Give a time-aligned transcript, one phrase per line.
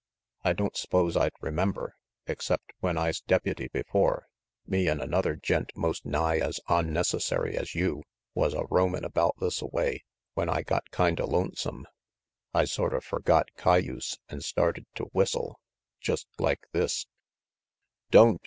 [0.43, 1.93] "I don't s'pose I'd remembered,
[2.25, 4.25] except when I's deputy before,
[4.65, 6.39] me an' another gent most nigh.
[6.39, 8.01] as onnecessary as you,
[8.33, 9.99] was a roamin' about thisaway
[10.33, 11.85] when I got kinda lonesome.
[12.51, 15.59] I sorta forgot cayuse, an' started to whistle,
[15.99, 17.05] just like this
[18.09, 18.39] "Don't!"